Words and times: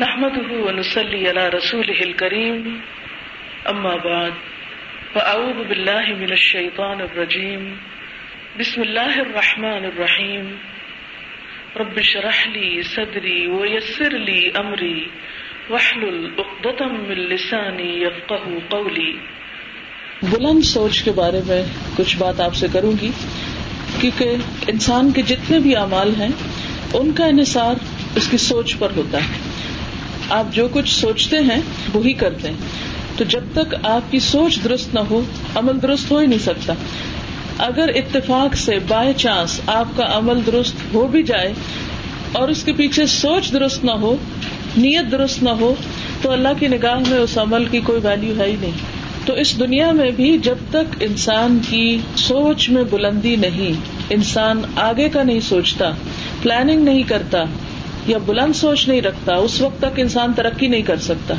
نحمده 0.00 0.62
ونصلي 0.62 1.28
على 1.28 1.48
رسوله 1.48 2.04
الكريم. 2.06 2.78
أما 3.70 3.96
بعد، 4.04 4.30
فأعوذ 5.12 5.68
بالله 5.68 6.16
من 6.18 6.32
الشيطان 6.32 7.00
الرجيم. 7.00 7.74
بسم 8.58 8.82
الله 8.82 9.20
الرحمن 9.20 9.84
الرحيم. 9.84 10.56
رب 11.76 12.00
شرح 12.00 12.48
لي 12.48 12.82
صدري 12.82 13.46
ويسر 13.46 14.10
لي 14.10 14.50
أمري. 14.56 15.04
واحلل 15.70 16.26
عقدة 16.38 16.86
من 16.86 17.14
لساني 17.14 17.88
يفقه 17.88 18.58
قولي. 18.70 19.12
بلند 20.22 20.64
سوچ 20.64 21.02
کے 21.02 21.10
بارے 21.10 21.40
میں 21.46 21.62
کچھ 21.96 22.16
بات 22.16 22.40
آپ 22.40 22.54
سے 22.54 22.66
کروں 22.72 22.92
گی. 23.00 23.10
کیونکہ 24.00 24.24
انسان 24.68 25.10
کے 25.10 25.22
جتنے 25.22 25.58
بھی 25.58 25.76
اعمال 25.76 26.14
ہیں، 26.14 26.30
ان 26.94 27.12
کا 27.12 27.24
انحصار 27.24 27.74
اس 28.16 28.28
کی 28.30 28.36
سوچ 28.36 28.78
پر 28.78 28.88
ہوتا 28.96 29.18
ہے۔ 29.18 29.51
آپ 30.32 30.54
جو 30.54 30.68
کچھ 30.72 31.00
سوچتے 31.00 31.38
ہیں، 31.38 31.60
وہی 31.94 32.12
کرتے 32.12 32.48
ہیں۔ 32.48 32.56
تو 33.16 33.24
جب 33.24 33.40
تک 33.52 33.74
آپ 33.82 34.12
کی 34.12 34.18
سوچ 34.18 34.58
درست 34.64 34.94
نہ 34.94 35.00
ہو، 35.00 35.22
عمل 35.54 35.82
درست 35.82 36.10
ہو 36.10 36.18
ہی 36.18 36.26
نہیں 36.26 36.38
سکتا۔ 36.38 36.72
اگر 37.58 37.90
اتفاق 37.94 38.56
سے 38.56 38.78
بائی 38.88 39.12
چانس 39.16 39.60
آپ 39.66 39.96
کا 39.96 40.06
عمل 40.10 40.40
درست 40.46 40.94
ہو 40.94 41.06
بھی 41.06 41.22
جائے 41.22 41.52
اور 42.32 42.48
اس 42.48 42.64
کے 42.64 42.72
پیچھے 42.72 43.06
سوچ 43.06 43.52
درست 43.52 43.84
نہ 43.84 43.90
ہو، 43.90 44.16
نیت 44.76 45.10
درست 45.10 45.42
نہ 45.42 45.50
ہو، 45.50 45.74
تو 46.22 46.30
اللہ 46.30 46.48
کی 46.60 46.68
نگاہ 46.68 46.98
میں 47.10 47.18
اس 47.18 47.38
عمل 47.38 47.64
کی 47.64 47.80
کوئی 47.80 48.00
ویلو 48.02 48.40
ہے 48.40 48.46
ہی 48.46 48.56
نہیں۔ 48.60 49.02
تو 49.26 49.32
اس 49.32 49.58
دنیا 49.58 49.92
میں 49.92 50.10
بھی 50.10 50.38
جب 50.38 50.56
تک 50.70 50.96
انسان 51.00 51.58
کی 51.68 51.98
سوچ 52.16 52.70
میں 52.70 52.84
بلندی 52.90 53.36
نہیں، 53.36 53.72
انسان 54.10 54.62
آگے 54.76 55.08
کا 55.08 55.22
نہیں 55.22 55.40
سوچتا 55.40 55.90
پلاننگ 56.42 56.84
نہیں 56.84 57.02
کرتا 57.02 57.44
یا 58.06 58.18
بلند 58.26 58.56
سوچ 58.56 58.88
نہیں 58.88 59.02
رکھتا، 59.02 59.34
اس 59.34 59.60
وقت 59.60 59.78
تک 59.78 60.00
انسان 60.00 60.32
ترقی 60.36 60.66
نہیں 60.66 60.82
کر 60.82 60.96
سکتا۔ 60.96 61.34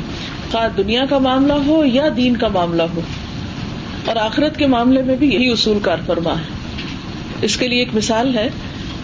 خواہ 0.52 0.68
دنیا 0.76 1.04
کا 1.10 1.18
معاملہ 1.18 1.52
ہو 1.52 1.84
یا 1.84 2.08
دین 2.16 2.36
کا 2.36 2.48
معاملہ 2.48 2.82
ہو۔ 2.82 3.00
اور 4.04 4.16
آخرت 4.16 4.56
کے 4.56 4.66
معاملے 4.66 5.02
میں 5.02 5.16
بھی 5.16 5.34
یہی 5.34 5.50
اصول 5.50 5.78
کار 5.82 5.96
فرما 6.06 6.32
ہے۔ 6.32 6.44
اس 7.42 7.56
کے 7.56 7.68
لیے 7.68 7.78
ایک 7.78 7.88
مثال 7.94 8.34
ہے، 8.34 8.48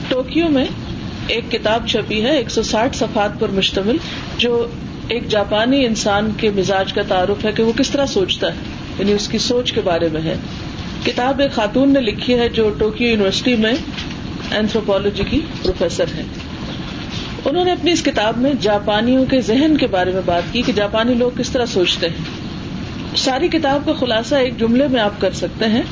ٹوکیو 0.09 0.49
میں 0.49 0.65
ایک 1.27 1.51
کتاب 1.51 1.89
چھپی 1.89 2.23
ہے، 2.23 2.37
ایک 2.37 2.51
سو 2.51 2.63
ساٹھ 2.63 2.97
صفحات 2.97 3.41
پر 3.41 3.49
مشتمل، 3.49 3.97
جو 4.39 4.67
ایک 5.09 5.29
جاپانی 5.29 5.87
انسان 5.87 6.31
کے 6.37 6.51
مزاج 6.51 6.93
کا 6.93 7.03
تعارف 7.09 7.45
ہے 7.45 7.53
کہ 7.53 7.63
وہ 7.63 7.73
کس 7.79 7.91
طرح 7.91 8.07
سوچتا 8.07 8.47
ہے۔ 8.47 8.57
یعنی 8.99 9.13
اس 9.13 9.29
کی 9.29 9.39
سوچ 9.39 9.73
کے 9.73 9.81
بارے 9.81 10.09
میں 10.13 10.21
ہے۔ 10.21 10.37
کتاب 11.05 11.41
ایک 11.41 11.53
خاتون 11.53 11.93
نے 11.93 12.01
لکھی 12.01 12.39
ہے 12.39 12.49
جو 12.49 12.71
ٹوکیو 12.71 13.09
یونیورسٹی 13.09 13.57
میں 13.57 13.73
اینتھروپالوجی 14.51 15.23
کی 15.31 15.41
پروفیسر 15.63 16.05
ہے۔ 16.17 16.23
انہوں 17.45 17.65
نے 17.65 17.73
اپنی 17.73 17.93
اس 17.93 18.03
کتاب 18.03 18.39
میں 18.39 18.53
جاپانیوں 18.61 19.25
کے 19.25 19.41
ذہن 19.41 19.77
کے 19.77 19.87
بارے 19.87 20.11
میں 20.13 20.23
بات 20.25 20.43
کی 20.53 20.63
کہ 20.63 20.73
جاپانی 20.73 21.15
لوگ 21.15 21.31
کس 21.39 21.51
طرح 21.51 21.67
سوچتے 21.67 22.09
ہیں۔ 22.09 22.25
ساری 23.17 23.49
کتاب 23.49 23.83
کا 23.87 23.93
خلاصہ 23.93 24.35
ایک 24.35 24.61
جملے 24.61 24.89
میں 24.89 25.01
آپ 25.01 25.21
کر 25.21 25.31
سکتے 25.31 25.65
ہیں 25.65 25.83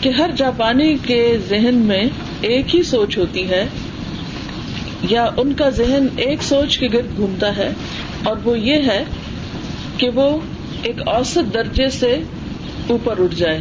کہ 0.00 0.08
ہر 0.08 0.30
جاپانی 0.36 0.96
کے 1.02 1.38
ذہن 1.48 1.74
میں 1.74 2.04
ایک 2.40 2.76
ہی 2.76 2.82
سوچ 2.82 3.18
ہوتی 3.18 3.50
ہے 3.50 3.66
یا 5.02 5.26
ان 5.36 5.52
کا 5.52 5.68
ذہن 5.68 6.06
ایک 6.16 6.42
سوچ 6.42 6.78
کے 6.78 6.88
گرد 6.92 7.16
گھومتا 7.16 7.56
ہے 7.56 7.72
اور 8.24 8.36
وہ 8.44 8.58
یہ 8.58 8.74
ہے 8.74 9.04
کہ 9.96 10.08
وہ 10.08 10.38
ایک 10.82 11.08
اوسط 11.08 11.54
درجے 11.54 11.88
سے 11.88 12.22
اوپر 12.86 13.14
اٹھ 13.18 13.34
جائے۔ 13.34 13.60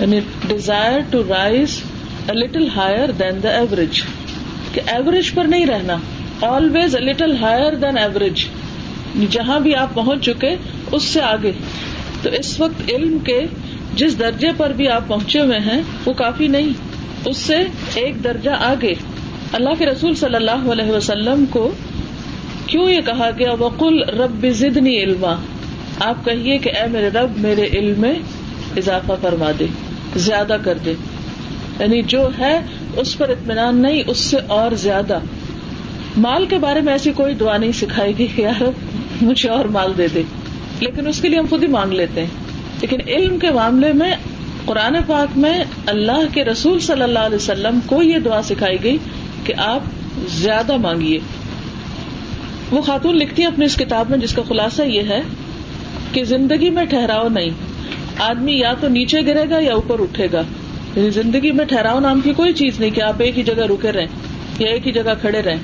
یعنی 0.00 0.20
desire 0.48 1.00
to 1.10 1.22
rise 1.28 1.80
little 2.28 2.68
higher 2.76 3.10
than 3.10 3.42
the 3.42 3.48
average 3.48 4.02
کہ 4.72 4.80
ایوریج 4.86 5.32
پر 5.34 5.44
نہیں 5.44 5.66
رہنا۔ 5.66 5.96
Always 6.44 6.96
little 6.96 7.36
higher 7.40 7.74
than 7.74 7.98
average 7.98 8.44
جہاں 9.30 9.60
بھی 9.60 9.74
آپ 9.74 9.94
پہنچ 9.94 10.24
چکے، 10.24 10.56
اس 10.92 11.02
سے 11.02 11.20
آگے۔ 11.20 11.52
تو 12.22 12.30
اس 12.30 12.60
وقت 12.60 12.90
علم 12.90 13.18
کے 13.18 13.40
جس 13.94 14.18
درجے 14.18 14.48
پر 14.56 14.72
بھی 14.72 14.88
آپ 14.88 15.08
پہنچے 15.08 15.40
ہوئے 15.40 15.58
ہیں، 15.58 15.82
وہ 16.04 16.12
کافی 16.12 16.48
نہیں، 16.48 16.68
اس 17.24 17.36
سے 17.36 17.56
ایک 17.94 18.24
درجہ 18.24 18.50
آگے۔ 18.50 18.94
اللہ 19.52 19.68
کے 19.78 19.86
رسول 19.86 20.14
صلی 20.14 20.34
اللہ 20.34 20.72
علیہ 20.72 20.92
وسلم 20.92 21.44
کو 21.50 21.70
کیوں 22.66 22.90
یہ 22.90 23.00
کہا 23.00 23.30
گیا؟ 23.38 23.52
وقل 23.52 24.02
رب 24.08 24.46
زدنی 24.50 25.02
علما۔ 25.02 25.34
آپ 26.00 26.24
کہیے 26.24 26.58
کہ 26.58 26.68
اے 26.68 26.88
میرے 26.88 27.08
رب، 27.08 27.30
میرے 27.36 27.66
علم 27.72 28.00
میں 28.00 28.14
اضافہ 28.76 29.12
فرما 29.22 29.50
دے، 29.58 29.66
زیادہ 30.16 30.56
کر 30.64 30.78
دے۔ 30.84 30.94
یعنی 31.80 32.02
جو 32.02 32.28
ہے، 32.38 32.60
اس 32.96 33.18
پر 33.18 33.28
اطمینان 33.28 33.82
نہیں، 33.82 34.02
اس 34.06 34.18
سے 34.18 34.36
اور 34.46 34.74
زیادہ۔ 34.74 35.18
مال 36.16 36.46
کے 36.46 36.58
بارے 36.58 36.80
میں 36.80 36.92
ایسی 36.92 37.12
کوئی 37.12 37.34
دعا 37.34 37.56
نہیں 37.56 37.72
سکھائے 37.72 38.12
گی 38.18 38.26
کہ 38.36 38.42
یار 38.42 38.62
مجھے 39.22 39.48
اور 39.48 39.64
مال 39.64 39.92
دے 39.98 40.08
دے۔ 40.14 40.22
لیکن 40.80 41.06
اس 41.06 41.20
کے 41.20 41.28
لیے 41.28 41.38
ہم 41.38 41.44
خود 41.50 41.62
ہی 41.62 41.68
مانگ 41.68 41.92
لیتے 41.92 42.20
ہیں۔ 42.20 42.28
لیکن 42.80 42.96
علم 43.06 43.38
کے 43.38 43.50
معاملے 43.50 43.92
میں، 43.92 44.14
قرآن 44.64 44.96
پاک 45.06 45.38
میں 45.38 45.64
اللہ 45.86 46.34
کے 46.34 46.44
رسول 46.44 46.80
صلی 46.80 47.02
اللہ 47.02 47.18
علیہ 47.18 47.36
وسلم 47.36 47.78
کو 47.86 48.02
یہ 48.02 48.18
دعا 48.18 48.42
سکھائی 48.42 48.78
گئی 48.82 48.98
کہ 49.44 49.54
آپ 49.56 49.80
زیادہ 50.28 50.76
مانگیے۔ 50.76 51.18
وہ 52.70 52.82
خاتون 52.82 53.16
لکھتی 53.16 53.42
ہیں 53.42 53.46
اپنی 53.46 53.64
اس 53.64 53.76
کتاب 53.76 54.10
میں، 54.10 54.18
جس 54.18 54.34
کا 54.34 54.42
خلاصہ 54.48 54.82
یہ 54.82 55.02
ہے 55.02 55.20
کہ 56.12 56.24
زندگی 56.24 56.70
میں 56.70 56.84
ٹھہراؤ 56.84 57.28
نہیں۔ 57.28 57.50
آدمی 58.18 58.52
یا 58.52 58.74
تو 58.80 58.88
نیچے 58.88 59.20
گرے 59.26 59.50
گا 59.50 59.58
یا 59.58 59.74
اوپر 59.74 60.00
اٹھے 60.00 60.26
گا۔ 60.32 60.42
یعنی 60.96 61.10
زندگی 61.10 61.52
میں 61.52 61.64
ٹھہراؤ 61.64 62.00
نام 62.00 62.20
کی 62.20 62.32
کوئی 62.32 62.52
چیز 62.52 62.80
نہیں 62.80 62.90
کہ 62.90 63.02
آپ 63.02 63.14
ایک 63.18 63.38
ہی 63.38 63.42
جگہ 63.42 63.66
رکے 63.70 63.92
رہیں 63.92 64.06
یا 64.58 64.70
ایک 64.70 64.86
ہی 64.86 64.92
جگہ 64.92 65.12
کھڑے 65.20 65.42
رہیں۔ 65.42 65.58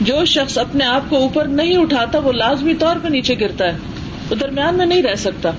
جو 0.00 0.24
شخص 0.24 0.58
اپنے 0.58 0.84
آپ 0.84 1.10
کو 1.10 1.16
اوپر 1.16 1.44
نہیں 1.44 1.76
اٹھاتا، 1.76 2.18
وہ 2.18 2.32
لازمی 2.32 2.74
طور 2.74 2.96
پہ 3.02 3.08
نیچے 3.08 3.34
گرتا 3.40 3.64
ہے۔ 3.64 3.76
وہ 4.30 4.34
درمیان 4.34 4.74
میں 4.74 4.86
نہیں 4.86 5.02
رہ 5.02 5.14
سکتا۔ 5.14 5.50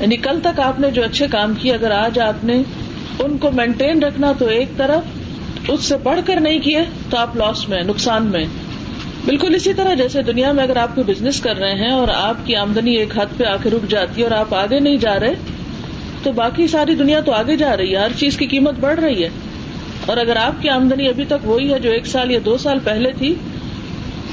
یعنی 0.00 0.16
کل 0.16 0.38
تک 0.42 0.60
آپ 0.60 0.80
نے 0.80 0.90
جو 0.90 1.04
اچھے 1.04 1.26
کام 1.30 1.54
کیے، 1.54 1.72
اگر 1.72 1.90
آج 1.90 2.18
آپ 2.20 2.44
نے 2.44 2.62
ان 3.18 3.38
کو 3.38 3.50
مینٹین 3.50 4.02
رکھنا 4.02 4.32
تو 4.38 4.46
ایک 4.46 4.68
طرف 4.76 5.02
اس 5.68 5.84
سے 5.84 5.96
بڑھ 5.96 6.20
کر 6.26 6.40
نہیں 6.40 6.58
کیے، 6.58 6.80
تو 7.10 7.16
آپ 7.16 7.36
لاس 7.36 7.68
میں، 7.68 7.82
نقصان 7.82 8.26
میں۔ 8.26 8.44
بالکل 9.24 9.54
اسی 9.54 9.74
طرح 9.74 9.94
جیسے 9.94 10.22
دنیا 10.22 10.52
میں 10.52 10.64
اگر 10.64 10.76
آپ 10.76 10.94
کو 10.94 11.02
بزنس 11.02 11.40
کر 11.40 11.56
رہے 11.56 11.74
ہیں 11.74 11.90
اور 11.90 12.08
آپ 12.08 12.46
کی 12.46 12.56
آمدنی 12.56 12.96
ایک 12.96 13.18
حد 13.18 13.36
پہ 13.36 13.44
آ 13.44 13.56
کے 13.62 13.70
رک 13.70 13.90
جاتی 13.90 14.22
ہے 14.22 14.26
اور 14.26 14.38
آپ 14.38 14.54
آگے 14.54 14.80
نہیں 14.80 14.96
جا 14.96 15.20
رہے، 15.20 15.34
تو 16.22 16.32
باقی 16.32 16.66
ساری 16.66 16.94
دنیا 16.94 17.20
تو 17.20 17.32
آگے 17.32 17.56
جا 17.56 17.76
رہی 17.76 17.92
ہے، 17.92 17.96
ہر 17.96 18.12
چیز 18.16 18.36
کی 18.36 18.46
قیمت 18.46 18.74
بڑھ 18.80 19.00
رہی 19.00 19.24
ہے۔ 19.24 19.28
اور 20.06 20.16
اگر 20.16 20.36
آپ 20.36 20.62
کی 20.62 20.68
آمدنی 20.68 21.08
ابھی 21.08 21.24
تک 21.24 21.48
وہی 21.48 21.72
ہے 21.72 21.78
جو 21.78 21.90
ایک 21.90 22.06
سال 22.06 22.30
یا 22.30 22.38
دو 22.44 22.56
سال 22.58 22.78
پہلے 22.84 23.10
تھی، 23.18 23.34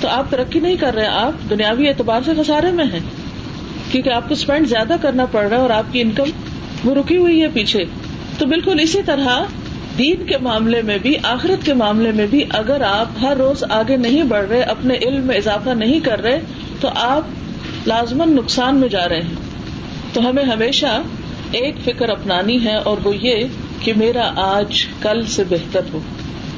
تو 0.02 0.08
آپ 0.08 0.26
ترقی 0.30 0.60
نہیں 0.60 0.76
کر 0.76 0.94
رہے، 0.94 1.08
آپ 1.08 1.50
دنیاوی 1.50 1.88
اعتبار 1.88 2.22
سے 2.26 2.32
خسارے 2.38 2.72
میں 2.72 2.86
ہیں، 2.86 3.00
کیونکہ 3.92 4.10
آپ 4.10 4.28
کو 4.28 4.34
اسپینڈ 4.34 4.68
زیادہ 4.68 4.96
کرنا 5.02 5.26
پڑ 5.26 5.44
رہا 5.44 5.58
ہے 5.58 5.62
اور 5.62 5.70
آپ 5.70 5.94
کی 5.94 6.02
انکم 6.02 6.30
وہ 6.84 6.96
رکی 6.96 7.18
ہوئی 7.18 7.42
ہے 7.42 7.48
پیچھے۔ 7.54 7.84
تو 8.38 8.46
بالکل 8.46 8.80
اسی 8.80 9.02
طرح 9.06 9.40
دین 9.98 10.26
کے 10.26 10.38
معاملے 10.38 10.82
میں 10.82 10.98
بھی، 10.98 11.16
آخرت 11.24 11.66
کے 11.66 11.74
معاملے 11.74 12.12
میں 12.12 12.28
بھی 12.28 12.44
اگر 12.50 12.82
آپ 12.82 13.08
ہر 13.22 13.38
روز 13.38 13.64
آگے 13.70 13.98
نہیں 13.98 14.24
بڑھ 14.24 14.46
رہے، 14.46 14.62
اپنے 14.62 14.96
علم 14.96 15.28
میں 15.28 15.38
اضافہ 15.38 15.70
نہیں 15.70 16.00
کر 16.00 16.22
رہے، 16.22 16.40
تو 16.82 16.90
آپ 16.96 17.24
لازمن 17.88 18.36
نقصان 18.36 18.76
میں 18.76 18.90
جا 18.90 19.10
رہے 19.10 19.22
ہیں۔ 19.22 19.36
تو 20.14 20.30
ہمیں 20.30 20.44
ہمیشہ 20.44 21.02
ایک 21.52 21.76
فکر 21.86 22.10
اپنانی 22.10 22.66
ہے 22.66 22.76
اور 22.76 22.98
وہ 23.04 23.16
یہ 23.16 23.44
کہ 23.82 23.94
میرا 23.98 24.32
آج 24.36 24.86
کل 25.00 25.26
سے 25.26 25.44
بہتر 25.50 25.82
ہو۔ 25.94 26.00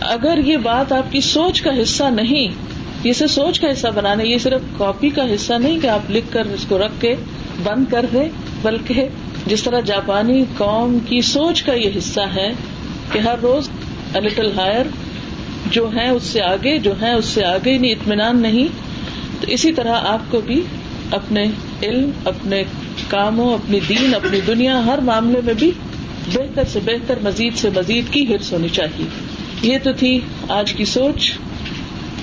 اگر 0.01 0.39
یہ 0.45 0.57
بات 0.57 0.91
آپ 0.91 1.11
کی 1.11 1.22
سوچ 1.22 1.61
کا 1.61 1.72
حصہ 1.81 2.03
نہیں 2.03 2.47
اسے 3.03 3.28
سوچ 3.28 3.59
کا 3.59 3.72
حصہ 3.72 3.88
بنانا 3.95 4.23
یہ 4.23 4.38
صرف 4.38 4.61
کاپی 4.78 5.09
کا 5.09 5.23
حصہ 5.35 5.53
نہیں 5.53 5.79
کہ 5.79 5.88
آپ 5.88 6.11
لکھ 6.11 6.34
کر 6.34 6.45
اس 6.45 6.66
کو 6.69 6.78
رکھ 6.78 7.01
کے 7.01 7.16
بند 7.63 7.85
کر 7.91 8.06
دیں، 8.13 8.29
بلکہ 8.61 9.07
جس 9.47 9.63
طرح 9.63 9.79
جاپانی 9.79 10.44
قوم 10.57 10.97
کی 11.00 11.22
سوچ 11.22 11.63
کا 11.63 11.73
یہ 11.73 11.89
حصہ 11.97 12.22
ہے 12.35 12.51
کہ 13.11 13.19
ہر 13.19 13.35
روز 13.41 13.69
لٹل 14.16 14.51
ہائر 14.57 14.85
جو 15.72 15.90
ہے 15.95 16.09
اس 16.09 16.23
سے 16.23 16.41
آگے، 16.41 16.78
جو 16.78 16.94
ہے 17.01 17.13
اس 17.13 17.25
سے 17.25 17.45
آگے 17.45 17.78
نہیں 17.78 17.91
اطمینان 17.91 18.41
نہیں، 18.41 18.67
تو 19.41 19.51
اسی 19.51 19.73
طرح 19.73 20.00
آپ 20.03 20.31
کو 20.31 20.41
بھی 20.41 20.61
اپنے 21.11 21.46
علم، 21.84 22.09
اپنے 22.25 22.64
کاموں، 23.08 23.53
اپنی 23.53 23.79
دین، 23.90 24.16
اپنی 24.16 24.40
دنیا، 24.47 24.85
ہر 24.85 24.97
معاملے 24.97 25.41
میں 25.43 25.53
بھی 25.53 25.72
بہتر 26.31 26.64
سے 26.67 26.79
بہتر، 26.85 27.20
مزید 27.23 27.58
سے 27.58 27.70
مزید 27.75 28.05
کی 28.11 28.28
ہرس 28.29 28.53
ہونی 28.53 28.70
چاہیے۔ 28.70 29.05
یہ 29.61 29.78
تو 29.84 29.93
تھی 29.93 30.20
آج 30.49 30.73
کی 30.73 30.85
سوچ۔ 30.85 31.34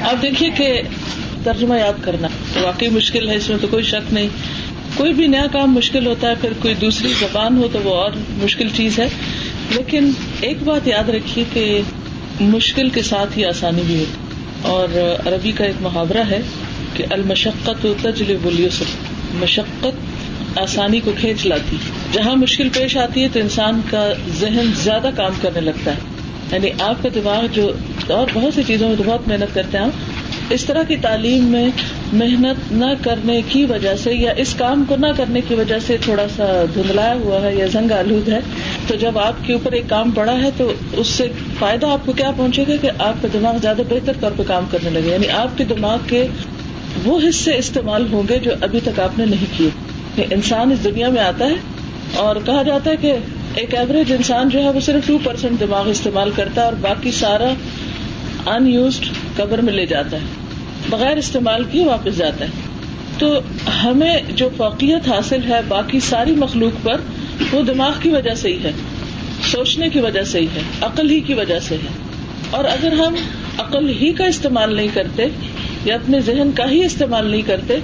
آپ 0.00 0.22
دیکھیے 0.22 0.50
کہ 0.56 0.82
ترجمہ 1.44 1.74
یاد 1.74 1.92
کرنا۔ 2.00 2.28
واقعی 2.62 2.88
مشکل 2.88 3.28
ہے، 3.28 3.36
اس 3.36 3.50
میں 3.50 3.58
تو 3.60 3.66
کوئی 3.70 3.84
شک 3.84 4.14
نہیں۔ 4.14 4.28
کوئی 4.94 5.12
بھی 5.12 5.26
نیا 5.26 5.46
کام 5.52 5.74
مشکل 5.74 6.06
ہوتا 6.06 6.28
ہے، 6.28 6.34
پھر 6.40 6.52
کوئی 6.62 6.74
دوسری 6.74 7.08
زبان 7.08 7.58
ہو 7.58 7.68
تو 7.72 7.78
وہ 7.84 7.94
اور 7.94 8.10
مشکل 8.42 8.68
چیز 8.74 8.98
ہے۔ 8.98 9.08
لیکن 9.70 10.10
ایک 10.40 10.62
بات 10.62 10.88
یاد 10.88 11.08
رکھیے 11.08 11.44
کہ 11.52 11.80
مشکل 12.40 12.88
کے 12.88 13.02
ساتھ 13.02 13.38
ہی 13.38 13.44
آسانی 13.44 13.82
بھی 13.86 13.98
ہوتی۔ 13.98 14.14
اور 14.62 14.88
عربی 15.26 15.52
کا 15.52 15.64
ایک 15.64 15.82
محاورہ 15.82 16.30
ہے 16.30 16.40
کہ 16.94 17.04
المشقت 17.10 17.86
اليسر 18.46 18.84
مشقت 19.34 20.58
آسانی 20.58 21.00
کو 21.00 21.12
کھینچ 21.20 21.46
لاتی۔ 21.46 21.76
جہاں 22.12 22.36
مشکل 22.36 22.68
پیش 22.68 22.96
آتی 22.96 23.22
ہے 23.22 23.28
تو 23.32 23.40
انسان 23.40 23.80
کا 23.90 24.12
ذہن 24.40 24.70
زیادہ 24.74 25.10
کام 25.16 25.32
کرنے 25.42 25.60
لگتا 25.60 25.90
ہے۔ 25.90 25.96
یعنی 26.52 26.70
آپ 26.80 27.02
کا 27.02 27.08
دماغ 27.14 27.46
جو 27.52 27.72
اور 28.08 28.26
بہت 28.32 28.54
سی 28.54 28.62
چیزوں 28.66 28.88
میں 28.88 28.96
تو 28.96 29.02
بہت 29.06 29.28
محنت 29.28 29.54
کرتے 29.54 29.78
ہیں 29.78 29.84
اس 30.50 30.64
طرح 30.64 30.82
کی 30.82 30.96
تعلیم 30.96 31.44
میں 31.44 31.68
محنت 32.12 32.72
نہ 32.72 32.84
کرنے 33.02 33.42
کی 33.48 33.64
وجہ 33.64 33.96
سے 33.96 34.14
یا 34.14 34.32
اس 34.36 34.54
کام 34.54 34.84
کو 34.88 34.96
نہ 34.96 35.06
کرنے 35.16 35.40
کی 35.48 35.54
وجہ 35.54 35.78
سے 35.86 35.96
تھوڑا 36.00 36.26
سا 36.36 36.64
دھندلایا 36.74 37.14
ہوا 37.14 37.42
ہے 37.42 37.54
یا 37.56 37.66
زنگ 37.66 37.92
آلود 37.92 38.28
ہے، 38.28 38.40
تو 38.86 38.94
جب 38.94 39.18
آپ 39.18 39.32
کے 39.46 39.52
اوپر 39.52 39.72
ایک 39.72 39.84
کام 39.88 40.10
پڑا 40.10 40.32
ہے 40.32 40.50
تو 40.56 40.72
اس 40.92 41.06
سے 41.06 41.28
فائدہ 41.58 41.86
آپ 41.86 42.06
کو 42.06 42.12
کیا 42.12 42.30
پہنچے 42.36 42.64
گا 42.68 42.76
کہ 42.80 42.90
آپ 42.98 43.22
کا 43.22 43.28
دماغ 43.32 43.56
زیادہ 43.62 43.82
بہتر 43.88 44.12
طور 44.20 44.30
پہ 44.36 44.42
کام 44.46 44.64
کرنے 44.70 44.90
لگے۔ 44.90 45.10
یعنی 45.10 45.28
آپ 45.28 45.58
کے 45.58 45.64
دماغ 45.64 45.98
کے 46.06 46.26
وہ 47.04 47.18
حصے 47.28 47.56
استعمال 47.56 48.06
ہوں 48.12 48.22
گے 48.28 48.38
جو 48.38 48.50
ابھی 48.60 48.80
تک 48.84 49.00
آپ 49.00 49.18
نے 49.18 49.24
نہیں 49.24 49.46
کیے۔ 49.56 49.68
انسان 50.30 50.72
اس 50.72 50.84
دنیا 50.84 51.08
میں 51.08 51.22
آتا 51.22 51.46
ہے 51.46 51.54
اور 52.14 52.36
کہا 52.46 52.62
جاتا 52.62 52.90
ہے 52.90 52.96
کہ 52.96 53.12
ایک 53.54 53.74
ایوریج 53.74 54.12
انسان 54.12 54.48
جو 54.48 54.58
ہے 54.58 54.70
وہ 54.70 54.80
صرف 54.80 55.06
ٹو 55.06 55.18
پرسینٹ 55.24 55.60
دماغ 55.60 55.88
استعمال 55.88 56.30
کرتا 56.36 56.60
ہے 56.60 56.66
اور 56.66 56.72
باقی 56.80 57.10
سارا 57.10 57.52
ان 58.50 58.66
یوزڈ 58.66 59.04
قبر 59.36 59.58
میں 59.58 59.72
لے 59.72 59.86
جاتا 59.86 60.16
ہے۔ 60.16 60.22
بغیر 60.90 61.16
استعمال 61.16 61.64
کیے 61.64 61.84
واپس 61.84 62.16
جاتا 62.16 62.44
ہے۔ 62.44 62.50
تو 63.18 63.38
ہمیں 63.84 64.16
جو 64.36 64.48
فوقیت 64.56 65.08
حاصل 65.08 65.40
ہے 65.48 65.60
باقی 65.68 66.00
ساری 66.00 66.32
مخلوق 66.32 66.84
پر 66.84 67.00
وہ 67.52 67.62
دماغ 67.62 67.92
کی 68.02 68.08
وجہ 68.10 68.34
سے 68.34 68.48
ہی 68.48 68.58
ہے۔ 68.64 68.72
سوچنے 69.52 69.88
کی 69.88 70.00
وجہ 70.00 70.22
سے 70.22 70.38
ہی 70.38 70.46
ہے۔ 70.56 70.60
عقل 70.80 71.10
ہی 71.10 71.20
کی 71.20 71.34
وجہ 71.34 71.58
سے 71.58 71.74
ہے۔ 71.74 71.88
اور 72.50 72.64
اگر 72.64 72.92
ہم 72.92 73.14
عقل 73.58 73.88
ہی 73.88 74.12
کا 74.12 74.24
استعمال 74.24 74.76
نہیں 74.76 74.88
کرتے 74.94 75.26
یا 75.84 75.94
اپنے 75.94 76.20
ذہن 76.20 76.50
کا 76.54 76.70
ہی 76.70 76.84
استعمال 76.84 77.30
نہیں 77.30 77.42
کرتے 77.42 77.78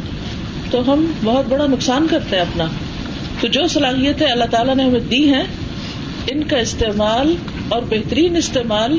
تو 0.71 0.93
ہم 0.93 1.13
بہت 1.25 1.45
بڑا 1.49 1.67
نقصان 1.67 2.07
کرتے 2.11 2.37
ہیں 2.37 2.43
اپنا۔ 2.43 2.65
تو 3.41 3.47
جو 3.47 3.67
صلاحیتیں 3.67 4.27
اللہ 4.27 4.45
تعالیٰ 4.45 4.75
نے 4.75 4.85
ہمیں 4.85 5.01
دی 5.01 5.33
ہیں، 5.33 5.45
ان 6.27 6.45
کا 6.45 6.59
استعمال 6.59 7.35
اور 7.69 7.83
بہترین 7.83 8.37
استعمال 8.37 8.99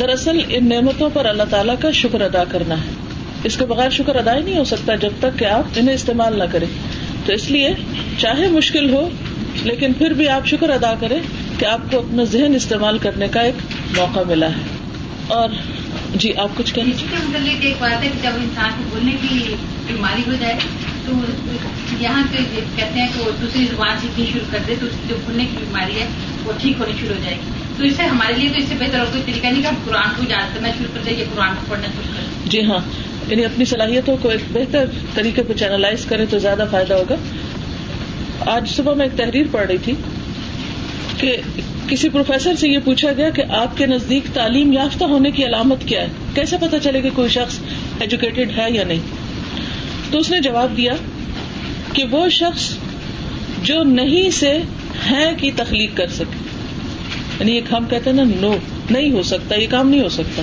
دراصل 0.00 0.40
ان 0.48 0.68
نعمتوں 0.68 1.10
پر 1.12 1.26
اللہ 1.26 1.42
تعالیٰ 1.50 1.74
کا 1.80 1.90
شکر 1.90 2.20
ادا 2.20 2.44
کرنا 2.44 2.74
ہے۔ 2.74 2.90
اس 3.44 3.56
کے 3.56 3.64
بغیر 3.64 3.90
شکر 3.90 4.16
ادا 4.16 4.36
ہی 4.36 4.42
نہیں 4.42 4.58
ہو 4.58 4.64
سکتا 4.64 4.94
جب 4.94 5.10
تک 5.18 5.38
کہ 5.38 5.44
آپ 5.44 5.64
انہیں 5.76 5.94
استعمال 5.94 6.38
نہ 6.38 6.44
کریں۔ 6.52 6.66
تو 7.26 7.32
اس 7.32 7.50
لیے 7.50 7.68
چاہے 8.18 8.48
مشکل 8.48 8.94
ہو، 8.94 9.08
لیکن 9.64 9.92
پھر 9.92 10.10
بھی 10.10 10.28
آپ 10.28 10.46
شکر 10.46 10.70
ادا 10.70 10.94
کریں 11.00 11.18
کہ 11.58 11.64
آپ 11.64 11.80
کو 11.90 11.98
اپنا 11.98 12.24
ذہن 12.24 12.54
استعمال 12.54 12.98
کرنے 12.98 13.28
کا 13.28 13.40
ایک 13.40 13.54
موقع 13.98 14.20
ملا 14.26 14.46
ہے۔ 14.46 14.60
اور 15.28 15.48
جی 16.14 16.32
آپ 16.36 16.48
کچھ 16.56 16.74
کہنا 16.74 16.90
جی، 16.96 17.06
ایک 17.60 17.74
بات 17.80 18.04
ہے 18.04 18.08
کہ 18.08 18.22
جب 18.22 18.30
انسان 18.36 18.70
کو 18.76 18.82
بولنے 18.90 19.12
کی 19.22 19.54
بیماری 19.86 20.22
ہو 20.26 20.32
جائے 20.40 20.54
تو 21.06 21.12
یہاں 22.00 22.22
کے 22.32 22.60
کہتے 22.76 23.00
ہیں 23.00 23.08
کہ 23.14 23.20
وہ 23.20 23.30
دوسری 23.40 23.64
زبان 23.64 23.96
سیکھنی 24.00 24.26
شروع 24.32 24.46
کر 24.50 24.58
دے 24.66 24.74
تو 24.80 24.86
اس 24.86 24.92
کی 24.92 25.08
جو 25.08 25.16
بھولنے 25.24 25.44
کی 25.44 25.56
بیماری 25.60 26.00
ہے 26.00 26.06
وہ 26.44 26.52
ٹھیک 26.60 26.80
ہونی 26.80 26.92
شروع 27.00 27.14
ہو 27.14 27.20
جائے 27.24 27.36
گی۔ 27.36 27.50
تو 27.76 27.84
اس 27.84 27.96
سے 27.96 28.02
ہمارے 28.02 28.32
لیے 28.32 28.48
تو 28.48 28.56
اس 28.56 28.64
سے 28.68 28.74
بہتر 28.78 28.98
اور 28.98 29.06
کوئی 29.06 29.22
طریقہ 29.26 29.46
نہیں 29.46 29.62
کہ 29.62 29.66
ہم 29.66 29.74
قرآن 29.84 30.08
کو 30.16 30.22
یاد 30.28 30.54
کرنا 30.54 30.68
شروع 30.68 30.94
کر 30.94 31.00
دیں 31.06 31.18
یا 31.18 31.24
قرآن 31.34 31.48
کو 31.48 31.66
پڑھنا 31.68 31.86
شروع 31.86 32.14
کر 32.16 32.22
دیں۔ 32.22 32.50
جی 32.50 32.64
ہاں 32.64 32.78
یعنی 33.26 33.44
اپنی 33.44 33.64
صلاحیتوں 33.64 34.16
کو 34.22 34.28
ایک 34.28 34.40
بہتر 34.52 34.84
طریقے 35.14 35.42
پہ 35.42 35.52
چینلائز 35.52 36.04
کرے 36.04 36.26
تو 36.26 36.38
زیادہ 36.38 36.64
فائدہ 36.70 36.94
ہوگا۔ 36.94 37.14
آج 38.40 38.68
صبح 38.68 38.94
میں 38.94 39.06
ایک 39.06 39.18
تحریر 39.18 39.46
پڑھ 39.50 39.66
رہی 39.66 39.78
تھی 39.78 39.94
کہ 41.18 41.36
کسی 41.88 42.08
پروفیسر 42.08 42.54
سے 42.54 42.68
یہ 42.68 42.78
پوچھا 42.84 43.12
گیا 43.16 43.30
کہ 43.30 43.42
آپ 43.50 43.76
کے 43.76 43.86
نزدیک 43.86 44.22
تعلیم 44.32 44.72
یافتہ 44.72 45.04
ہونے 45.04 45.30
کی 45.30 45.44
علامت 45.44 45.78
کیا 45.86 46.02
ہے؟ 46.02 46.06
کیسے 46.34 46.56
پتا 46.60 46.78
چلے 46.78 47.00
کہ 47.00 47.10
کوئی 47.14 47.28
شخص 47.28 47.58
ایجوکیٹڈ 48.00 48.58
ہے 48.58 48.66
یا 48.70 48.84
نہیں؟ 48.84 48.98
تو 50.10 50.18
اس 50.18 50.30
نے 50.30 50.40
جواب 50.40 50.76
دیا 50.76 50.92
کہ 51.92 52.04
وہ 52.10 52.28
شخص 52.28 52.76
جو 53.62 53.82
نہیں 53.82 54.30
سے 54.30 54.58
ہے 55.10 55.34
کی 55.38 55.50
تخلیق 55.56 55.96
کر 55.96 56.06
سکے۔ 56.06 56.46
یعنی 57.40 57.52
ایک 57.52 57.64
ہم 57.72 57.84
کہتے 57.90 58.10
ہیں 58.10 58.16
نا 58.16 58.22
نو 58.40 58.56
نہیں 58.90 59.12
ہو 59.12 59.22
سکتا، 59.22 59.54
یہ 59.54 59.66
کام 59.70 59.90
نہیں 59.90 60.00
ہو 60.00 60.08
سکتا، 60.08 60.42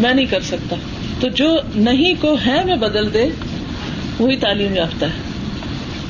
میں 0.00 0.14
نہیں 0.14 0.26
کر 0.26 0.40
سکتا۔ 0.40 0.76
تو 1.20 1.28
جو 1.28 1.56
نہیں 1.74 2.14
کو 2.20 2.36
ہے 2.46 2.64
میں 2.64 2.76
بدل 2.76 3.12
دے، 3.14 3.28
وہی 4.18 4.36
تعلیم 4.36 4.76
یافتہ 4.76 5.04
ہے۔ 5.04 5.20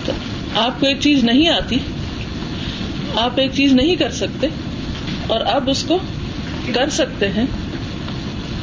تو 0.04 0.12
آپ 0.54 0.80
کو 0.80 0.86
ایک 0.86 0.96
چیز 1.00 1.24
نہیں 1.24 1.48
آتی، 1.48 1.76
آپ 3.16 3.30
ایک 3.36 3.50
چیز 3.54 3.72
نہیں 3.72 3.96
کر 3.96 4.10
سکتے 4.10 4.46
اور 5.26 5.40
اب 5.40 5.70
اس 5.70 5.84
کو 5.88 5.98
کر 6.74 6.88
سکتے 6.88 7.28
ہیں 7.28 7.46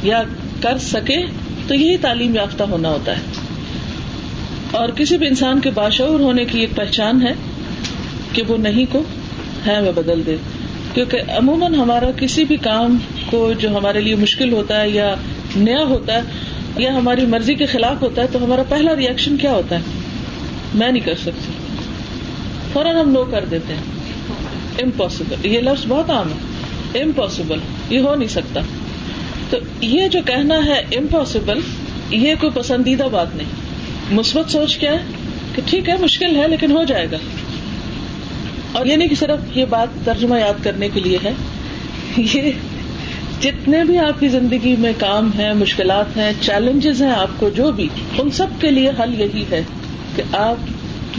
یا 0.02 0.22
کر 0.62 0.78
سکے، 0.78 1.16
تو 1.68 1.74
یہی 1.74 1.96
تعلیم 1.96 2.34
یافتہ 2.34 2.62
ہونا 2.62 2.88
ہوتا 2.88 3.12
ہے۔ 3.12 3.43
اور 4.74 4.88
کسی 4.88 5.18
بھی 5.18 5.26
انسان 5.26 5.60
کے 5.60 5.70
باشعور 5.70 6.20
ہونے 6.20 6.44
کی 6.44 6.60
ایک 6.60 6.70
پہچان 6.76 7.22
ہے 7.22 7.32
کہ 8.32 8.42
وہ 8.48 8.56
نہیں 8.56 8.86
کو 8.92 9.02
ہے 9.66 9.80
میں 9.80 9.92
بدل 9.92 10.22
دے۔ 10.26 10.36
کیونکہ 10.94 11.20
عموماً 11.28 11.74
ہمارا 11.74 12.10
کسی 12.16 12.44
بھی 12.44 12.56
کام 12.56 12.98
کو 13.30 13.52
جو 13.58 13.76
ہمارے 13.76 14.00
لیے 14.00 14.14
مشکل 14.14 14.52
ہوتا 14.52 14.80
ہے 14.80 14.88
یا 14.88 15.14
نیا 15.56 15.84
ہوتا 15.84 16.14
ہے 16.14 16.20
یا 16.76 16.96
ہماری 16.96 17.26
مرضی 17.26 17.54
کے 17.54 17.66
خلاف 17.66 18.02
ہوتا 18.02 18.22
ہے 18.22 18.26
تو 18.32 18.44
ہمارا 18.44 18.62
پہلا 18.68 18.96
ریئیکشن 18.96 19.36
کیا 19.36 19.52
ہوتا 19.52 19.76
ہے؟ 19.76 19.80
میں 20.74 20.92
نہیں 20.92 21.06
کر 21.06 21.14
سکتی۔ 21.14 21.52
فوراً 22.72 22.96
ہم 22.96 23.10
نو 23.10 23.24
کر 23.24 23.44
دیتے 23.50 23.74
ہیں۔ 23.74 23.82
امپاسبل 24.82 25.46
یہ 25.46 25.60
لفظ 25.60 25.84
بہت 25.88 26.10
عام 26.10 26.28
ہے۔ 26.28 27.00
امپاسبل 27.02 27.58
یہ 27.90 27.98
ہو 27.98 28.14
نہیں 28.14 28.28
سکتا۔ 28.28 28.60
تو 29.50 29.56
یہ 29.80 30.08
جو 30.08 30.20
کہنا 30.26 30.66
ہے 30.66 30.78
امپاسبل 30.96 31.60
یہ 32.10 32.34
کوئی 32.40 32.52
پسندیدہ 32.54 33.06
بات 33.12 33.36
نہیں۔ 33.36 33.63
مثبت 34.10 34.50
سوچ 34.50 34.76
کیا 34.76 34.92
ہے 34.92 34.98
کہ 35.54 35.62
ٹھیک 35.66 35.88
ہے، 35.88 35.94
مشکل 35.98 36.36
ہے، 36.36 36.48
لیکن 36.48 36.70
ہو 36.70 36.84
جائے 36.84 37.06
گا۔ 37.12 37.16
اور 38.72 38.86
یہ 38.86 38.96
نہیں 38.96 39.08
کہ 39.08 39.14
صرف 39.14 39.56
یہ 39.56 39.64
بات 39.64 39.88
ترجمہ 40.04 40.38
یاد 40.38 40.64
کرنے 40.64 40.88
کے 40.88 41.00
لیے 41.00 41.18
ہے۔ 41.24 41.32
یہ 42.16 42.50
جتنے 43.40 43.84
بھی 43.84 43.98
آپ 43.98 44.20
کی 44.20 44.28
زندگی 44.28 44.76
میں 44.78 44.92
کام 44.98 45.30
ہے 45.38 45.52
مشکلات 45.52 46.16
ہیں 46.16 46.32
چیلنجز 46.40 47.02
ہیں، 47.02 47.10
آپ 47.10 47.28
کو 47.36 47.48
جو 47.48 47.72
بھی، 47.72 47.88
ان 48.18 48.30
سب 48.30 48.46
کے 48.60 48.70
لیے 48.70 48.88
حل 48.88 49.20
یہی 49.20 49.44
ہے 49.50 49.62
کہ 50.16 50.22
آپ 50.32 50.56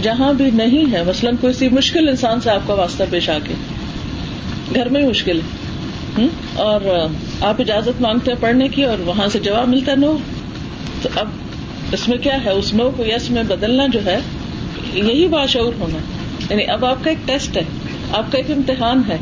جہاں 0.03 0.33
بھی 0.33 0.51
نہیں 0.51 0.93
ہے 0.93 1.03
مثلاً 1.03 1.35
کوئی 1.41 1.53
سی 1.53 1.69
مشکل 1.69 2.09
انسان 2.09 2.41
سے 2.41 2.49
آپ 2.49 2.67
کا 2.67 2.73
واسطہ 2.73 3.03
پیش 3.09 3.29
آ 3.29 3.37
کے۔ 3.43 3.53
گھر 4.75 4.89
میں 4.89 5.07
مشکل 5.07 5.39
ہے۔ 5.39 6.27
اور 6.53 7.07
آپ 7.41 7.61
اجازت 7.61 8.01
مانگتے 8.01 8.31
ہیں 8.31 8.41
پڑھنے 8.41 8.67
کی 8.67 8.83
اور 8.83 8.99
وہاں 8.99 9.27
سے 9.27 9.39
جواب 9.39 9.67
ملتا 9.67 9.95
نو۔ 9.95 10.17
تو 11.01 11.09
اب 11.15 11.27
اس 11.91 12.09
میں 12.09 12.17
کیا 12.17 12.43
ہے؟ 12.45 12.49
اس 12.49 12.73
نو 12.73 12.91
کو 12.97 13.05
یس 13.05 13.29
میں 13.29 13.43
بدلنا 13.43 13.87
جو 13.87 13.99
ہے، 14.05 14.19
یہی 14.93 15.27
باشعور 15.27 15.73
ہونا۔ 15.79 15.97
یعنی 16.49 16.63
اب 16.63 16.85
آپ 16.85 17.03
کا 17.03 17.09
ایک 17.09 17.27
ٹیسٹ 17.27 17.57
ہے۔ 17.57 17.63
آپ 18.11 18.31
کا 18.31 18.37
ایک 18.37 18.51
امتحان 18.51 19.01
ہے 19.07 19.17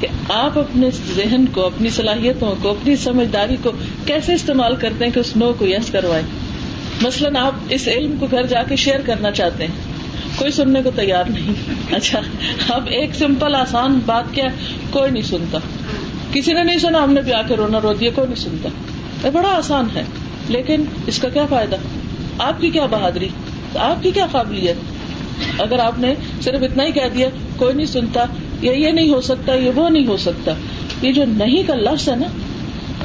کہ 0.00 0.06
آپ 0.32 0.58
اپنے 0.58 0.88
ذہن 1.14 1.46
کو، 1.46 1.66
اپنی 1.66 1.90
صلاحیتوں 1.90 2.54
کو، 2.62 2.70
اپنی 2.70 2.96
سمجھداری 2.96 3.56
کو 3.62 3.70
کیسے 4.06 4.34
استعمال 4.34 4.76
کرتے 4.76 5.04
ہیں 5.04 5.12
کہ 5.12 5.18
اس 5.18 5.36
نو 5.36 5.52
کو 5.58 5.66
یس 5.66 5.90
کروائیں 5.90 6.26
مثلاً 7.02 7.36
آپ 7.36 7.52
اس 7.68 7.88
علم 7.88 8.16
کو 8.20 8.26
گھر 8.30 8.42
جا 8.42 8.62
کے 8.62 8.76
شیئر 8.76 9.00
کرنا 9.00 9.30
چاہتے 9.30 9.66
ہیں۔ 9.66 9.74
کوئی 10.36 10.50
سننے 10.50 10.82
کو 10.82 10.90
تیار 10.96 11.24
نہیں۔ 11.24 11.52
اچھا 11.94 12.20
اب 12.68 12.86
ایک 12.86 13.14
سمپل 13.14 13.54
آسان 13.54 13.98
بات 14.06 14.24
کیا 14.32 14.48
کوئی 14.90 15.10
نہیں 15.10 15.22
سنتا۔ 15.22 15.58
کسی 16.32 16.52
نے 16.52 16.62
نہیں 16.62 16.78
سنا، 16.78 17.04
ہم 17.04 17.12
نے 17.12 17.20
بھی 17.20 17.32
آ 17.32 17.42
کے 17.42 17.56
رونا 17.56 17.80
رو 17.82 17.92
دیا، 17.92 18.10
کوئی 18.14 18.26
نہیں 18.26 18.40
سنتا۔ 18.40 18.68
یہ 19.24 19.30
بڑا 19.30 19.48
آسان 19.48 19.86
ہے۔ 19.94 20.04
لیکن 20.48 20.84
اس 21.06 21.18
کا 21.18 21.28
کیا 21.28 21.46
فائدہ؟ 21.46 21.76
آپ 22.38 22.60
کی 22.60 22.70
کیا 22.70 22.86
بہادری؟ 22.86 23.28
آپ 23.74 24.02
کی 24.02 24.10
کیا 24.10 24.26
قابلیت؟ 24.30 25.60
اگر 25.60 25.78
آپ 25.78 25.98
نے 25.98 26.14
صرف 26.42 26.62
اتنا 26.62 26.84
ہی 26.84 26.92
کہہ 26.92 27.08
دیا، 27.14 27.28
کوئی 27.56 27.74
نہیں 27.74 27.86
سنتا 27.86 28.24
یا 28.62 28.72
یہ 28.72 28.90
نہیں 28.90 29.10
ہو 29.10 29.20
سکتا، 29.20 29.54
یہ 29.54 29.70
وہ 29.74 29.88
نہیں 29.88 30.06
ہو 30.06 30.16
سکتا۔ 30.16 30.52
یہ 31.02 31.12
جو 31.12 31.24
نہیں 31.28 31.62
کا 31.66 31.74
لفظ 31.74 32.08
ہے 32.08 32.16
نا، 32.16 32.26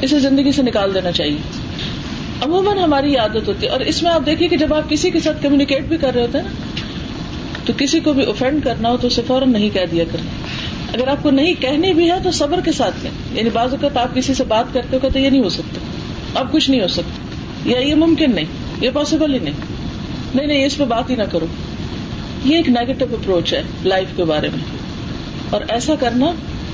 اسے 0.02 0.18
زندگی 0.18 0.52
سے 0.52 0.62
نکال 0.62 0.94
دینا 0.94 1.12
چاہیے۔ 1.12 1.36
عموماً 2.42 2.78
ہماری 2.78 3.16
عادت 3.16 3.48
ہوتی 3.48 3.66
ہے، 3.66 3.70
اور 3.70 3.80
اس 3.80 4.02
میں 4.02 4.10
آپ 4.10 4.26
دیکھیے 4.26 4.48
کہ 4.48 4.56
جب 4.56 4.74
آپ 4.74 4.90
کسی 4.90 5.10
کے 5.10 5.20
ساتھ 5.20 5.42
کمیونیکیٹ 5.42 5.84
بھی 5.84 5.96
کر 5.96 6.14
رہے 6.14 6.22
ہوتے 6.22 6.38
ہیں 6.38 6.44
نا، 6.44 6.50
تو 7.66 7.72
کسی 7.76 8.00
کو 8.00 8.12
بھی 8.12 8.24
اوفینڈ 8.24 8.64
کرنا 8.64 8.90
ہو 8.90 8.96
تو 8.96 9.06
اسے 9.06 9.22
فوراً 9.26 9.52
نہیں 9.52 9.70
کہہ 9.70 9.86
دیا 9.90 10.04
کریں 10.12 10.24
اگر 10.94 11.08
آپ 11.08 11.22
کو 11.22 11.30
نہیں 11.30 11.54
کہنی 11.60 11.92
بھی 11.92 12.10
ہے 12.10 12.18
تو 12.22 12.30
صبر 12.30 12.60
کے 12.60 12.72
ساتھ 12.72 12.94
میں 13.02 13.10
یعنی 13.32 13.50
بعض 13.52 13.72
اوقات 13.72 13.96
آپ 13.96 14.14
کسی 14.14 14.34
سے 14.34 14.44
بات 14.44 14.74
کرتے 14.74 14.96
ہو 14.96 15.08
تو 15.12 15.18
یہ 15.18 15.30
نہیں 15.30 15.42
ہو 15.42 15.48
سکتا، 15.48 15.80
اب 16.34 16.52
کچھ 16.52 16.70
نہیں 16.70 16.80
ہو 16.80 16.88
سکتا، 16.88 17.68
یا 17.70 17.78
یہ 17.78 17.94
ممکن 17.94 18.34
نہیں۔ 18.34 18.44
یہ 18.80 18.90
پاسبل 18.94 19.34
ہی 19.34 19.38
نہیں۔ 19.38 19.54
نہیں 20.34 20.46
نہیں، 20.46 20.64
اس 20.64 20.76
پہ 20.76 20.84
بات 20.84 21.10
ہی 21.10 21.16
نہ 21.16 21.22
کرو۔ 21.22 21.46
یہ 22.44 22.56
ایک 22.56 22.68
نیگیٹو 22.68 23.04
اپروچ 23.12 23.54
ہے 23.54 23.62
لائف 23.84 24.08
کے 24.16 24.24
بارے 24.24 24.48
میں۔ 24.48 24.78
اور 25.50 25.60
ایسا 25.68 25.94
کرنا 26.00 26.26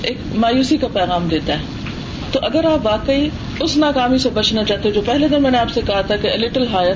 ایک 0.02 0.18
مایوسی 0.34 0.76
کا 0.76 0.88
پیغام 0.92 1.28
دیتا 1.28 1.58
ہے۔ 1.58 1.64
تو 2.32 2.40
اگر 2.42 2.64
آپ 2.64 2.86
واقعی 2.86 3.28
اس 3.60 3.76
ناکامی 3.76 4.18
سے 4.18 4.28
بچنا 4.30 4.64
چاہتے 4.64 4.90
جو 4.90 5.00
پہلے 5.00 5.28
دن 5.28 5.42
میں 5.42 5.50
نے 5.50 5.58
آپ 5.58 5.70
سے 5.70 5.80
کہا 5.86 6.00
تھا 6.00 6.16
کہ 6.16 6.28
لٹل 6.28 6.66
ہائر 6.72 6.94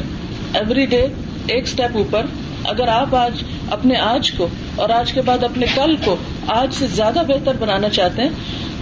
ایوری 0.54 0.86
ڈے 0.86 1.06
ایک 1.46 1.62
اسٹیپ 1.64 1.96
اوپر، 1.96 2.26
اگر 2.64 2.88
آپ 2.88 3.14
آج 3.14 3.42
اپنے 3.70 3.96
آج 3.96 4.32
کو 4.32 4.48
اور 4.76 4.88
آج 4.88 5.12
کے 5.12 5.22
بعد 5.22 5.44
اپنے 5.44 5.66
کل 5.74 5.96
کو 6.04 6.16
آج 6.46 6.74
سے 6.74 6.86
زیادہ 6.86 7.22
بہتر 7.28 7.56
بنانا 7.58 7.88
چاہتے 7.88 8.22
ہیں، 8.22 8.30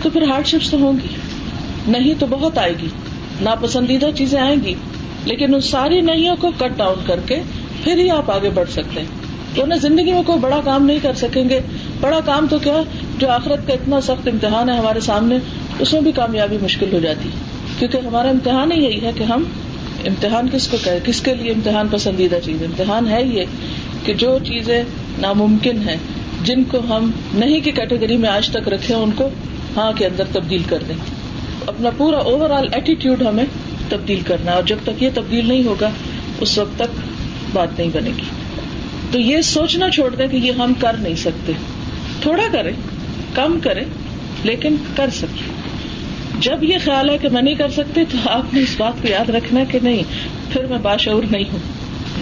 تو 0.02 0.10
پھر 0.10 0.22
ہارڈ 0.22 0.46
شپس 0.46 0.70
تو 0.70 0.76
ہوں 0.76 0.92
گی۔ 0.92 1.08
نہیں 1.86 2.14
تو 2.18 2.26
بہت 2.30 2.58
آئے 2.58 2.72
گی۔ 2.82 2.88
ناپسندیدہ 3.40 4.06
چیزیں 4.16 4.40
آئیں 4.40 4.56
گی۔ 4.64 4.74
لیکن 5.26 5.54
ان 5.54 5.60
ساری 5.60 6.00
نہیںوں 6.00 6.36
کو 6.40 6.50
کٹ 6.58 6.78
ڈاؤن 6.78 6.98
کر 7.06 7.20
کے 7.26 7.40
پھر 7.84 7.98
ہی 7.98 8.10
آپ 8.10 8.30
آگے 8.30 8.50
بڑھ 8.50 8.70
سکتے 8.70 9.00
ہیں۔ 9.00 9.06
تو 9.54 9.62
انہیں 9.62 9.78
زندگی 9.78 10.12
میں 10.12 10.22
کوئی 10.22 10.38
بڑا 10.38 10.60
کام 10.64 10.86
نہیں 10.86 10.98
کر 11.02 11.12
سکیں 11.12 11.48
گے۔ 11.48 11.60
بڑا 12.00 12.20
کام 12.24 12.46
تو 12.50 12.58
کیا 12.58 12.82
جو 13.18 13.30
آخرت 13.30 13.66
کا 13.66 13.72
اتنا 13.72 14.00
سخت 14.00 14.28
امتحان 14.28 14.68
ہے 14.68 14.76
ہمارے 14.76 15.00
سامنے، 15.00 15.38
اس 15.78 15.92
میں 15.92 16.00
بھی 16.00 16.12
کامیابی 16.12 16.56
مشکل 16.62 16.92
ہو 16.92 16.98
جاتی۔ 16.98 17.28
کیونکہ 17.78 17.98
ہمارا 18.06 18.28
امتحان 18.28 18.72
ہی 18.72 18.84
یہی 18.84 19.00
ہے 19.00 19.10
کہ 19.14 19.24
ہم 19.24 19.44
امتحان 20.06 20.48
کس 20.52 20.68
کو 20.68 20.76
کہے؟ 20.84 20.98
کس 21.04 21.20
کے 21.20 21.34
لیے 21.34 21.52
امتحان 21.52 21.88
پسندیدہ 21.90 22.36
چیز؟ 22.44 22.62
امتحان 22.62 23.08
ہے 23.08 23.22
یہ 23.22 23.44
کہ 24.04 24.14
جو 24.14 24.38
چیزیں 24.44 24.82
ناممکن 25.18 25.88
ہیں، 25.88 25.96
جن 26.44 26.64
کو 26.64 26.78
ہم 26.78 27.10
نہیں 27.34 27.60
کی 27.60 27.70
کیٹیگری 27.70 28.16
میں 28.16 28.28
آج 28.28 28.48
تک 28.48 28.68
رکھے، 28.68 28.94
ان 28.94 29.10
کو 29.10 29.28
ہاں 29.76 29.92
کے 29.96 30.06
اندر 30.06 30.24
تبدیل 30.32 30.62
کر 30.68 30.78
دیں۔ 30.88 30.94
اپنا 31.66 31.90
پورا 31.96 32.16
اوور 32.16 32.50
آل 32.50 32.68
ایٹیٹیوڈ 32.72 33.22
ہمیں 33.22 33.44
تبدیل 33.88 34.20
کرنا 34.20 34.52
اور 34.52 34.62
جب 34.62 34.76
تک 34.84 35.02
یہ 35.02 35.10
تبدیل 35.14 35.48
نہیں 35.48 35.64
ہوگا، 35.64 35.90
اس 36.40 36.58
وقت 36.58 36.78
تک 36.78 37.00
بات 37.52 37.78
نہیں 37.78 37.90
بنے 37.92 38.10
گی۔ 38.10 38.22
تو 39.10 39.18
یہ 39.18 39.40
سوچنا 39.40 39.90
چھوڑ 39.90 40.14
دیں 40.14 40.26
کہ 40.26 40.36
یہ 40.36 40.52
ہم 40.52 40.72
کر 40.78 40.92
نہیں 40.92 41.14
سکتے۔ 41.14 41.52
تھوڑا 42.20 42.42
کریں، 42.52 42.72
کم 43.34 43.58
کریں، 43.62 43.84
لیکن 44.44 44.76
کر 44.96 45.10
سکیں۔ 45.10 45.56
جب 46.40 46.64
یہ 46.64 46.76
خیال 46.84 47.10
ہے 47.10 47.18
کہ 47.18 47.28
میں 47.28 47.42
نہیں 47.42 47.54
کر 47.54 47.70
سکتی، 47.70 48.04
تو 48.12 48.18
آپ 48.30 48.54
نے 48.54 48.60
اس 48.60 48.74
بات 48.78 48.92
کو 49.02 49.08
یاد 49.08 49.30
رکھنا 49.30 49.64
کہ 49.64 49.78
نہیں، 49.82 50.02
پھر 50.52 50.66
میں 50.66 50.78
باشعور 50.78 51.22
نہیں 51.30 51.44
ہوں۔ 51.52 51.58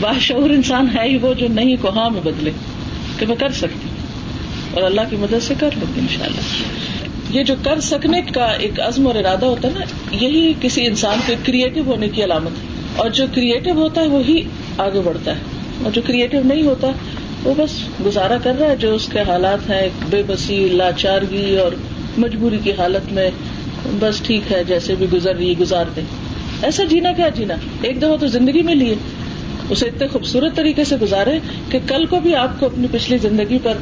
باشعور 0.00 0.50
انسان 0.50 0.88
ہے 0.96 1.08
ہی 1.08 1.16
وہ 1.16 1.34
جو 1.34 1.48
نہیں 1.48 1.76
کو 1.80 1.88
ہاں 1.88 2.10
میں 2.10 2.20
بدلے، 2.20 2.50
کہ 3.18 3.26
میں 3.26 3.36
کر 3.36 3.52
سکتی۔ 3.52 3.88
اور 4.72 4.82
اللہ 4.82 5.00
کی 5.10 5.16
مدد 5.16 5.42
سے 5.42 5.54
کر 5.60 5.70
لوں 5.74 5.94
گی 5.94 6.00
ان 6.00 6.06
شاء 6.08 6.24
اللہ 6.24 6.40
یہ 7.30 7.42
جو 7.42 7.54
کر 7.64 7.80
سکنے 7.80 8.22
کا 8.34 8.44
ایک 8.44 8.80
عزم 8.80 9.06
اور 9.06 9.14
ارادہ 9.14 9.46
ہوتا 9.46 9.68
ہے 9.68 9.72
نا، 9.78 9.84
یہی 10.24 10.52
کسی 10.60 10.86
انسان 10.86 11.18
کے 11.26 11.34
کریٹو 11.46 11.80
ہونے 11.86 12.08
کی 12.08 12.24
علامت 12.24 12.50
ہے۔ 12.50 12.68
اور 12.96 13.10
جو 13.10 13.24
کریٹو 13.34 13.70
ہوتا 13.70 14.00
ہے، 14.00 14.06
وہی 14.06 14.42
آگے 14.78 15.00
بڑھتا 15.00 15.30
ہے۔ 15.30 15.40
اور 15.82 15.92
جو 15.92 16.02
کریٹو 16.06 16.36
نہیں 16.44 16.62
ہوتا، 16.62 16.90
وہ 17.44 17.54
بس 17.56 17.70
گزارا 18.06 18.36
کر 18.42 18.52
رہا 18.60 18.66
ہے، 18.66 18.76
جو 18.76 18.94
اس 18.94 19.08
کے 19.12 19.20
حالات 19.20 19.70
ہیں 19.70 19.88
بے 20.10 20.22
بسی، 20.26 20.68
لاچارگی 20.68 21.56
اور 21.56 21.72
مجبوری 22.18 22.58
کی 22.64 22.70
حالت 22.70 23.12
میں 23.12 23.30
بس 24.00 24.20
ٹھیک 24.20 24.52
ہے، 24.52 24.64
جیسے 24.64 24.94
بھی 24.94 25.06
گزر 25.12 25.36
رہی، 25.36 25.58
گزار 25.60 25.84
دیں۔ 25.96 26.04
ایسا 26.62 26.84
جینا 26.84 27.12
کیا 27.12 27.28
جینا؟ 27.28 27.54
ایک 27.82 27.98
دفعہ 27.98 28.16
تو 28.16 28.26
زندگی 28.26 28.62
میں 28.62 28.74
لیے۔ 28.74 28.94
اسے 29.70 29.86
اتنے 29.86 30.08
خوبصورت 30.08 30.56
طریقے 30.56 30.84
سے 30.84 30.96
گزارے 30.96 31.38
کہ 31.70 31.78
کل 31.86 32.06
کو 32.06 32.20
بھی 32.20 32.34
آپ 32.34 32.60
کو 32.60 32.66
اپنی 32.66 32.86
پچھلی 32.92 33.18
زندگی 33.18 33.58
پر 33.62 33.72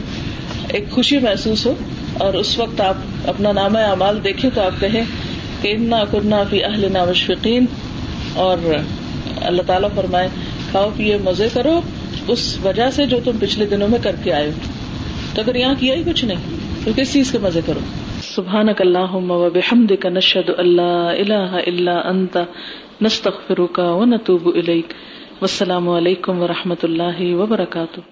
ایک 0.69 0.91
خوشی 0.91 1.19
محسوس 1.19 1.67
ہو۔ 1.67 1.75
اور 2.23 2.35
اس 2.35 2.59
وقت 2.59 2.81
آپ 2.81 2.95
اپنا 3.27 3.53
نام 3.53 3.77
اعمال 3.77 4.25
دیکھیں 4.25 4.51
تو 4.55 4.61
آپ 4.61 4.81
کہیں 4.81 5.05
کہ 5.63 5.75
انا 5.77 6.05
کرنا 6.11 6.43
فی 6.51 6.65
اہل 6.65 6.89
مشفقین 6.89 7.65
اور 8.35 8.59
اللہ 9.43 9.63
تعالیٰ 9.63 9.89
فرمائے، 9.95 10.29
کھاؤ 10.71 10.91
پیے 10.97 11.19
مزے 11.25 11.49
کرو، 11.53 11.81
اس 12.29 12.59
وجہ 12.65 12.91
سے 12.91 13.07
جو 13.07 13.19
تم 13.25 13.39
پچھلے 13.41 13.67
دنوں 13.67 13.89
میں 13.89 13.99
کر 14.03 14.17
کے 14.25 14.33
آئے 14.33 14.47
ہو۔ 14.47 14.71
تو 15.35 15.43
اگر 15.43 15.55
یہاں 15.55 15.75
کیا 15.79 15.95
ہی 15.95 16.03
کچھ 16.07 16.25
نہیں، 16.25 16.59
تو 16.85 16.91
کس 16.97 17.13
چیز 17.13 17.33
کے 17.33 17.39
مزے 17.39 17.61
کرو؟ 17.67 17.81
سبحان 18.35 18.69
اللہ 18.79 19.19
بحمد 19.55 19.93
کا 20.01 20.09
نشد 20.09 20.51
اللہ 20.59 21.13
اللہ 21.19 21.57
اللہ 21.67 21.91
انت، 21.91 22.39
نستغفرک 23.03 23.79
و 23.79 24.05
نتوب 24.05 24.49
الیک۔ 24.55 24.93
والسلام 25.41 25.89
علیکم 25.89 26.43
و 26.43 26.47
رحمۃ 26.47 26.83
اللہ 26.83 27.35
وبرکاتہ۔ 27.35 28.12